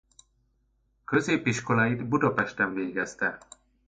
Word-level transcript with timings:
Középiskoláit 1.05 2.07
Budapesten 2.07 2.73
végezte. 2.73 3.37